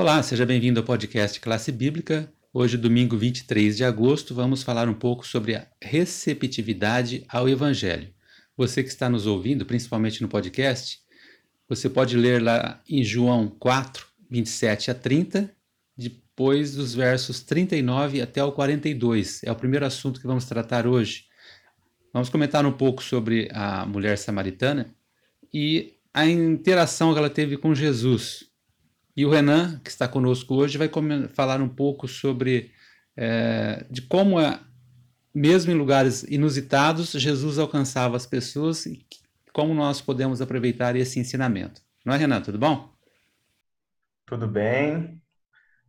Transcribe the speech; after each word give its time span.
Olá, 0.00 0.22
seja 0.22 0.46
bem-vindo 0.46 0.80
ao 0.80 0.86
podcast 0.86 1.38
Classe 1.40 1.70
Bíblica. 1.70 2.32
Hoje, 2.54 2.78
domingo 2.78 3.18
23 3.18 3.76
de 3.76 3.84
agosto, 3.84 4.34
vamos 4.34 4.62
falar 4.62 4.88
um 4.88 4.94
pouco 4.94 5.26
sobre 5.26 5.56
a 5.56 5.66
receptividade 5.78 7.22
ao 7.28 7.46
Evangelho. 7.46 8.08
Você 8.56 8.82
que 8.82 8.88
está 8.88 9.10
nos 9.10 9.26
ouvindo, 9.26 9.66
principalmente 9.66 10.22
no 10.22 10.28
podcast, 10.28 11.00
você 11.68 11.86
pode 11.90 12.16
ler 12.16 12.42
lá 12.42 12.82
em 12.88 13.04
João 13.04 13.46
4, 13.46 14.06
27 14.30 14.90
a 14.90 14.94
30, 14.94 15.54
depois 15.94 16.74
dos 16.74 16.94
versos 16.94 17.42
39 17.42 18.22
até 18.22 18.42
o 18.42 18.52
42. 18.52 19.42
É 19.44 19.52
o 19.52 19.54
primeiro 19.54 19.84
assunto 19.84 20.18
que 20.18 20.26
vamos 20.26 20.46
tratar 20.46 20.86
hoje. 20.86 21.26
Vamos 22.10 22.30
comentar 22.30 22.64
um 22.64 22.72
pouco 22.72 23.02
sobre 23.02 23.50
a 23.52 23.84
mulher 23.84 24.16
samaritana 24.16 24.94
e 25.52 25.92
a 26.14 26.24
interação 26.24 27.12
que 27.12 27.18
ela 27.18 27.28
teve 27.28 27.58
com 27.58 27.74
Jesus. 27.74 28.49
E 29.20 29.26
o 29.26 29.28
Renan, 29.28 29.78
que 29.80 29.90
está 29.90 30.08
conosco 30.08 30.54
hoje, 30.54 30.78
vai 30.78 30.90
falar 31.34 31.60
um 31.60 31.68
pouco 31.68 32.08
sobre 32.08 32.72
é, 33.14 33.84
de 33.90 34.00
como, 34.00 34.40
é, 34.40 34.58
mesmo 35.34 35.70
em 35.70 35.74
lugares 35.74 36.22
inusitados, 36.22 37.12
Jesus 37.12 37.58
alcançava 37.58 38.16
as 38.16 38.24
pessoas 38.24 38.86
e 38.86 39.06
como 39.52 39.74
nós 39.74 40.00
podemos 40.00 40.40
aproveitar 40.40 40.96
esse 40.96 41.20
ensinamento. 41.20 41.82
Não 42.02 42.14
é, 42.14 42.16
Renan? 42.16 42.40
Tudo 42.40 42.58
bom? 42.58 42.94
Tudo 44.24 44.48
bem. 44.48 45.20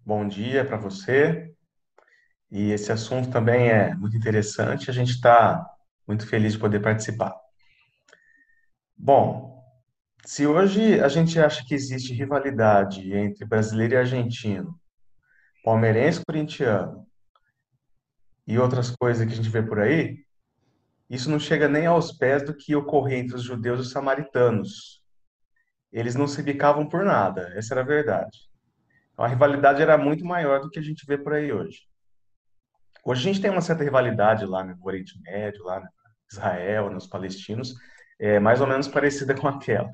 Bom 0.05 0.27
dia 0.27 0.65
para 0.65 0.75
você. 0.75 1.53
E 2.51 2.71
esse 2.71 2.91
assunto 2.91 3.29
também 3.29 3.69
é 3.69 3.95
muito 3.95 4.17
interessante. 4.17 4.89
A 4.89 4.93
gente 4.93 5.11
está 5.11 5.65
muito 6.05 6.27
feliz 6.27 6.51
de 6.51 6.59
poder 6.59 6.81
participar. 6.81 7.33
Bom, 8.97 9.50
se 10.25 10.45
hoje 10.45 10.99
a 10.99 11.07
gente 11.07 11.39
acha 11.39 11.63
que 11.65 11.73
existe 11.73 12.13
rivalidade 12.13 13.13
entre 13.13 13.45
brasileiro 13.45 13.95
e 13.95 13.97
argentino, 13.97 14.79
palmeirense 15.63 16.21
e 16.21 16.25
corintiano 16.25 17.07
e 18.47 18.59
outras 18.59 18.91
coisas 18.91 19.25
que 19.25 19.33
a 19.33 19.35
gente 19.35 19.49
vê 19.49 19.63
por 19.63 19.79
aí, 19.79 20.23
isso 21.09 21.29
não 21.29 21.39
chega 21.39 21.67
nem 21.67 21.85
aos 21.85 22.11
pés 22.11 22.43
do 22.43 22.53
que 22.53 22.75
ocorria 22.75 23.17
entre 23.17 23.35
os 23.35 23.43
judeus 23.43 23.79
e 23.79 23.81
os 23.81 23.91
samaritanos. 23.91 25.03
Eles 25.91 26.15
não 26.15 26.27
se 26.27 26.41
bicavam 26.41 26.87
por 26.87 27.03
nada, 27.03 27.51
essa 27.55 27.73
era 27.73 27.81
a 27.81 27.85
verdade. 27.85 28.49
Então, 29.11 29.25
a 29.25 29.27
rivalidade 29.27 29.81
era 29.81 29.97
muito 29.97 30.23
maior 30.23 30.61
do 30.61 30.69
que 30.69 30.79
a 30.79 30.81
gente 30.81 31.05
vê 31.05 31.17
por 31.17 31.33
aí 31.33 31.51
hoje. 31.51 31.81
Hoje 33.03 33.21
a 33.21 33.33
gente 33.33 33.41
tem 33.41 33.51
uma 33.51 33.61
certa 33.61 33.83
rivalidade 33.83 34.45
lá 34.45 34.63
no 34.63 34.77
Oriente 34.85 35.19
Médio, 35.21 35.63
lá 35.63 35.79
no 35.79 35.89
Israel, 36.31 36.89
nos 36.89 37.07
palestinos, 37.07 37.73
é 38.19 38.39
mais 38.39 38.61
ou 38.61 38.67
menos 38.67 38.87
parecida 38.87 39.35
com 39.35 39.47
aquela. 39.47 39.89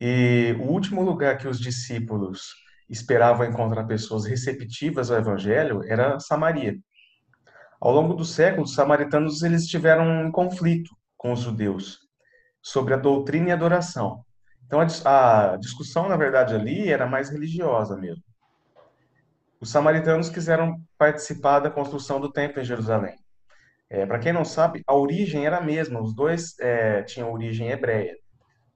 E 0.00 0.54
o 0.60 0.64
último 0.64 1.02
lugar 1.02 1.38
que 1.38 1.48
os 1.48 1.58
discípulos 1.58 2.54
esperavam 2.88 3.46
encontrar 3.46 3.84
pessoas 3.84 4.24
receptivas 4.24 5.10
ao 5.10 5.18
evangelho 5.18 5.82
era 5.84 6.20
Samaria. 6.20 6.76
Ao 7.80 7.92
longo 7.92 8.14
dos 8.14 8.32
séculos, 8.32 8.70
os 8.70 8.76
samaritanos 8.76 9.42
eles 9.42 9.66
tiveram 9.66 10.26
um 10.26 10.32
conflito 10.32 10.90
com 11.16 11.32
os 11.32 11.40
judeus 11.40 11.98
sobre 12.62 12.94
a 12.94 12.96
doutrina 12.96 13.50
e 13.50 13.52
adoração. 13.52 14.24
Então 14.66 14.80
a, 14.80 15.52
a 15.52 15.56
discussão, 15.56 16.08
na 16.08 16.16
verdade, 16.16 16.54
ali 16.54 16.90
era 16.90 17.06
mais 17.06 17.30
religiosa 17.30 17.96
mesmo. 17.96 18.22
Os 19.60 19.70
samaritanos 19.70 20.28
quiseram 20.28 20.80
participar 20.96 21.60
da 21.60 21.70
construção 21.70 22.20
do 22.20 22.30
templo 22.30 22.60
em 22.60 22.64
Jerusalém. 22.64 23.16
É, 23.90 24.04
Para 24.06 24.18
quem 24.18 24.32
não 24.32 24.44
sabe, 24.44 24.82
a 24.86 24.94
origem 24.94 25.46
era 25.46 25.58
a 25.58 25.62
mesma, 25.62 26.00
os 26.00 26.14
dois 26.14 26.58
é, 26.60 27.02
tinham 27.02 27.32
origem 27.32 27.70
hebreia. 27.70 28.14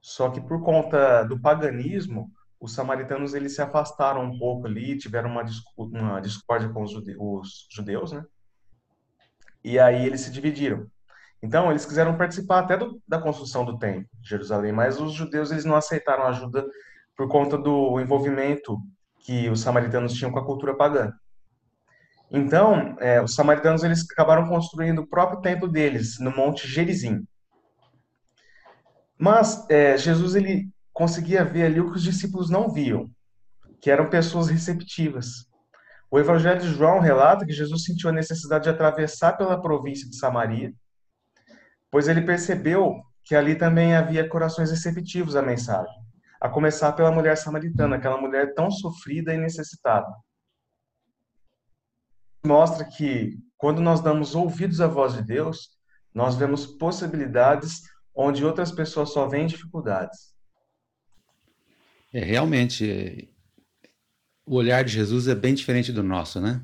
Só 0.03 0.29
que 0.29 0.41
por 0.41 0.61
conta 0.61 1.23
do 1.23 1.39
paganismo, 1.39 2.29
os 2.59 2.73
samaritanos 2.73 3.33
eles 3.33 3.55
se 3.55 3.61
afastaram 3.61 4.21
um 4.25 4.37
pouco 4.37 4.67
ali, 4.67 4.97
tiveram 4.97 5.29
uma, 5.29 5.45
uma 5.77 6.19
discórdia 6.19 6.67
com 6.67 6.83
os, 6.83 6.91
jude 6.91 7.15
os 7.17 7.67
judeus, 7.71 8.11
né? 8.11 8.21
E 9.63 9.79
aí 9.79 10.05
eles 10.05 10.19
se 10.19 10.29
dividiram. 10.29 10.85
Então 11.41 11.71
eles 11.71 11.85
quiseram 11.85 12.17
participar 12.17 12.59
até 12.59 12.75
do, 12.75 13.01
da 13.07 13.17
construção 13.17 13.63
do 13.63 13.79
templo 13.79 14.09
de 14.19 14.29
Jerusalém, 14.29 14.73
mas 14.73 14.99
os 14.99 15.13
judeus 15.13 15.51
eles 15.51 15.63
não 15.63 15.75
aceitaram 15.75 16.25
ajuda 16.25 16.67
por 17.15 17.29
conta 17.29 17.57
do 17.57 17.97
envolvimento 18.01 18.77
que 19.19 19.49
os 19.49 19.61
samaritanos 19.61 20.13
tinham 20.13 20.33
com 20.33 20.39
a 20.39 20.45
cultura 20.45 20.75
pagã. 20.75 21.13
Então, 22.29 22.97
é, 22.99 23.21
os 23.21 23.35
samaritanos 23.35 23.85
eles 23.85 24.05
acabaram 24.11 24.49
construindo 24.49 24.99
o 24.99 25.07
próprio 25.07 25.39
templo 25.39 25.67
deles 25.67 26.19
no 26.19 26.35
Monte 26.35 26.67
Gerizim. 26.67 27.25
Mas 29.17 29.67
é, 29.69 29.97
Jesus 29.97 30.35
ele 30.35 30.69
conseguia 30.91 31.43
ver 31.43 31.65
ali 31.65 31.79
o 31.79 31.89
que 31.89 31.97
os 31.97 32.03
discípulos 32.03 32.49
não 32.49 32.69
viam, 32.69 33.09
que 33.81 33.89
eram 33.89 34.09
pessoas 34.09 34.49
receptivas. 34.49 35.47
O 36.09 36.19
Evangelho 36.19 36.61
de 36.61 36.67
João 36.67 36.99
relata 36.99 37.45
que 37.45 37.53
Jesus 37.53 37.83
sentiu 37.83 38.09
a 38.09 38.13
necessidade 38.13 38.65
de 38.65 38.69
atravessar 38.69 39.33
pela 39.35 39.59
província 39.59 40.07
de 40.07 40.15
Samaria, 40.15 40.73
pois 41.89 42.07
ele 42.07 42.21
percebeu 42.21 43.01
que 43.23 43.35
ali 43.35 43.55
também 43.55 43.95
havia 43.95 44.27
corações 44.27 44.69
receptivos 44.69 45.35
à 45.35 45.41
mensagem, 45.41 45.93
a 46.39 46.49
começar 46.49 46.91
pela 46.91 47.11
mulher 47.11 47.37
samaritana, 47.37 47.95
aquela 47.95 48.19
mulher 48.19 48.53
tão 48.53 48.69
sofrida 48.69 49.33
e 49.33 49.37
necessitada. 49.37 50.07
Mostra 52.45 52.85
que 52.85 53.39
quando 53.57 53.81
nós 53.81 54.01
damos 54.01 54.35
ouvidos 54.35 54.81
à 54.81 54.87
voz 54.87 55.13
de 55.13 55.23
Deus, 55.23 55.69
nós 56.13 56.35
vemos 56.35 56.65
possibilidades 56.65 57.81
onde 58.15 58.45
outras 58.45 58.71
pessoas 58.71 59.11
só 59.11 59.27
veem 59.27 59.47
dificuldades. 59.47 60.33
É, 62.13 62.19
realmente, 62.19 62.89
é, 62.89 63.27
o 64.45 64.55
olhar 64.55 64.83
de 64.83 64.91
Jesus 64.91 65.27
é 65.27 65.35
bem 65.35 65.53
diferente 65.53 65.91
do 65.91 66.03
nosso, 66.03 66.39
né? 66.39 66.61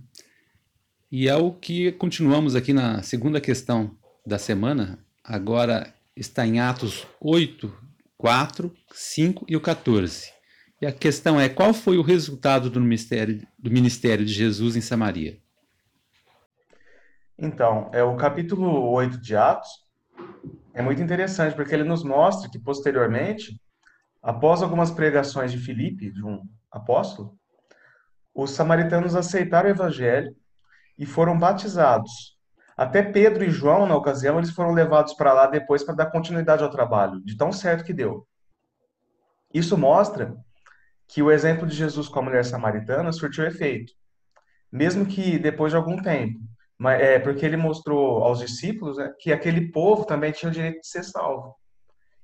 E 1.12 1.28
é 1.28 1.36
o 1.36 1.52
que 1.52 1.92
continuamos 1.94 2.56
aqui 2.56 2.72
na 2.72 3.02
segunda 3.02 3.42
questão 3.42 3.98
da 4.26 4.38
semana, 4.38 5.04
agora 5.24 5.92
está 6.16 6.46
em 6.46 6.60
Atos 6.60 7.08
8, 7.20 7.74
4, 8.16 8.72
5 8.92 9.46
e 9.48 9.56
o 9.56 9.62
14. 9.62 10.32
E 10.82 10.86
a 10.86 10.92
questão 10.92 11.40
é: 11.40 11.50
qual 11.50 11.74
foi 11.74 11.98
o 11.98 12.04
resultado 12.04 12.70
do 12.70 12.80
ministério, 12.80 13.46
do 13.58 13.72
ministério 13.72 14.24
de 14.24 14.32
Jesus 14.32 14.76
em 14.76 14.82
Samaria? 14.82 15.40
Então, 17.38 17.90
é 17.94 18.04
o 18.04 18.16
capítulo 18.16 18.92
8 18.92 19.18
de 19.18 19.36
Atos 19.36 19.89
é 20.80 20.82
muito 20.82 21.02
interessante, 21.02 21.58
porque 21.58 21.76
ele 21.76 21.84
nos 21.84 22.06
mostra 22.06 22.50
que, 22.50 22.58
posteriormente, 22.58 23.62
após 24.24 24.64
algumas 24.64 24.90
pregações 24.90 25.52
de 25.52 25.58
Filipe, 25.58 26.10
de 26.10 26.24
um 26.24 26.42
apóstolo, 26.72 27.38
os 28.34 28.52
samaritanos 28.52 29.14
aceitaram 29.14 29.68
o 29.68 29.72
evangelho 29.74 30.34
e 30.98 31.06
foram 31.06 31.38
batizados. 31.38 32.38
Até 32.78 33.04
Pedro 33.04 33.44
e 33.44 33.50
João, 33.50 33.86
na 33.86 33.98
ocasião, 33.98 34.38
eles 34.38 34.52
foram 34.52 34.72
levados 34.72 35.14
para 35.16 35.34
lá 35.34 35.48
depois 35.48 35.84
para 35.84 35.96
dar 35.96 36.12
continuidade 36.12 36.64
ao 36.64 36.72
trabalho, 36.72 37.22
de 37.26 37.36
tão 37.36 37.52
certo 37.52 37.84
que 37.84 37.92
deu. 37.92 38.26
Isso 39.54 39.78
mostra 39.78 40.34
que 41.10 41.22
o 41.22 41.30
exemplo 41.30 41.68
de 41.68 41.76
Jesus 41.76 42.08
com 42.08 42.20
a 42.20 42.24
mulher 42.24 42.46
samaritana 42.46 43.12
surtiu 43.12 43.46
efeito. 43.46 43.92
Mesmo 44.72 45.06
que 45.06 45.38
depois 45.38 45.74
de 45.74 45.76
algum 45.76 46.02
tempo, 46.02 46.40
mas, 46.80 47.02
é, 47.02 47.20
porque 47.20 47.46
ele 47.46 47.58
mostrou 47.58 48.24
aos 48.24 48.40
discípulos 48.40 48.98
né, 48.98 49.14
que 49.20 49.34
aquele 49.34 49.70
povo 49.70 50.06
também 50.06 50.32
tinha 50.32 50.50
o 50.50 50.54
direito 50.54 50.80
de 50.80 50.88
ser 50.88 51.04
salvo. 51.04 51.54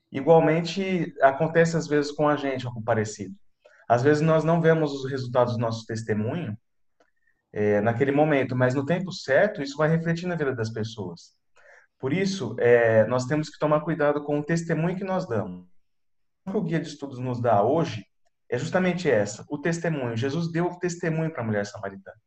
Igualmente, 0.10 1.14
acontece 1.22 1.76
às 1.76 1.88
vezes 1.88 2.10
com 2.14 2.30
a 2.30 2.38
gente, 2.38 2.66
algo 2.66 2.82
parecido. 2.82 3.36
Às 3.88 4.02
vezes 4.02 4.22
nós 4.24 4.46
não 4.46 4.62
vemos 4.62 4.94
os 4.94 5.12
resultados 5.12 5.56
do 5.56 5.60
nosso 5.60 5.86
testemunho 5.86 6.58
é, 7.52 7.82
naquele 7.82 8.14
momento, 8.14 8.56
mas 8.56 8.74
no 8.74 8.86
tempo 8.86 9.12
certo, 9.12 9.62
isso 9.62 9.76
vai 9.76 9.90
refletir 9.90 10.26
na 10.26 10.36
vida 10.36 10.56
das 10.56 10.70
pessoas. 10.70 11.34
Por 12.00 12.14
isso, 12.14 12.56
é, 12.58 13.06
nós 13.08 13.26
temos 13.26 13.50
que 13.50 13.60
tomar 13.60 13.82
cuidado 13.82 14.24
com 14.24 14.40
o 14.40 14.44
testemunho 14.44 14.96
que 14.96 15.04
nós 15.04 15.28
damos. 15.28 15.68
O 16.46 16.52
que 16.52 16.58
o 16.58 16.62
guia 16.62 16.80
de 16.80 16.88
estudos 16.88 17.20
nos 17.20 17.42
dá 17.42 17.62
hoje 17.62 18.06
é 18.50 18.58
justamente 18.58 19.10
essa, 19.10 19.46
o 19.50 19.58
testemunho. 19.58 20.16
Jesus 20.16 20.50
deu 20.50 20.68
o 20.68 20.80
testemunho 20.80 21.32
para 21.32 21.42
a 21.42 21.46
mulher 21.46 21.66
samaritana. 21.66 22.18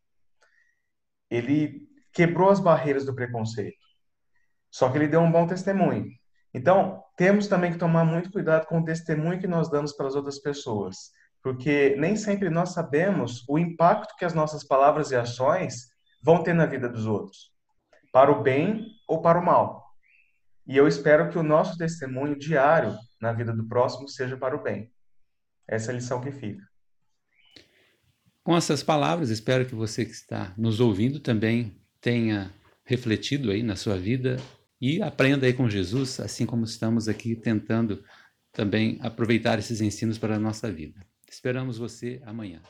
Ele 1.31 1.88
quebrou 2.19 2.50
as 2.50 2.59
barreiras 2.59 3.05
do 3.05 3.15
preconceito. 3.15 3.79
Só 4.73 4.91
que 4.91 4.99
ele 4.99 5.06
deu 5.06 5.20
um 5.20 5.31
bom 5.31 5.47
testemunho. 5.47 6.11
Então, 6.53 7.00
temos 7.17 7.47
também 7.47 7.70
que 7.70 7.79
tomar 7.79 8.05
muito 8.05 8.32
cuidado 8.32 8.67
com 8.67 8.81
o 8.81 8.85
testemunho 8.85 9.38
que 9.38 9.47
nós 9.47 9.70
damos 9.70 9.93
para 9.93 10.09
as 10.09 10.17
outras 10.17 10.41
pessoas, 10.41 11.12
porque 11.41 11.94
nem 11.97 12.17
sempre 12.17 12.50
nós 12.50 12.70
sabemos 12.70 13.44
o 13.49 13.56
impacto 13.56 14.17
que 14.17 14.25
as 14.25 14.35
nossas 14.35 14.65
palavras 14.65 15.12
e 15.12 15.15
ações 15.15 15.91
vão 16.20 16.43
ter 16.43 16.55
na 16.55 16.67
vida 16.67 16.88
dos 16.88 17.06
outros, 17.06 17.53
para 18.12 18.32
o 18.32 18.43
bem 18.43 18.85
ou 19.06 19.23
para 19.23 19.38
o 19.38 19.44
mal. 19.44 19.87
E 20.67 20.76
eu 20.76 20.88
espero 20.88 21.31
que 21.31 21.38
o 21.38 21.43
nosso 21.44 21.79
testemunho 21.79 22.37
diário 22.37 22.99
na 23.23 23.32
vida 23.32 23.53
do 23.53 23.69
próximo 23.69 24.09
seja 24.09 24.37
para 24.37 24.56
o 24.56 24.62
bem. 24.62 24.93
Essa 25.69 25.93
é 25.93 25.94
a 25.94 25.97
lição 25.97 26.20
que 26.20 26.32
fica. 26.32 26.67
Com 28.43 28.56
essas 28.56 28.82
palavras, 28.82 29.31
espero 29.31 29.65
que 29.67 29.75
você 29.76 30.05
que 30.05 30.11
está 30.11 30.53
nos 30.56 30.81
ouvindo 30.81 31.20
também 31.20 31.78
tenha 32.00 32.53
refletido 32.85 33.50
aí 33.50 33.62
na 33.62 33.77
sua 33.77 33.97
vida 33.97 34.37
e 34.81 35.03
aprenda 35.03 35.47
aí 35.47 35.53
com 35.53 35.69
Jesus, 35.69 36.21
assim 36.21 36.47
como 36.47 36.65
estamos 36.65 37.09
aqui 37.09 37.35
tentando 37.35 38.03
também 38.53 38.99
aproveitar 39.00 39.59
esses 39.59 39.81
ensinos 39.81 40.19
para 40.19 40.37
a 40.37 40.39
nossa 40.39 40.71
vida. 40.71 41.05
Esperamos 41.29 41.77
você 41.79 42.21
amanhã. 42.25 42.62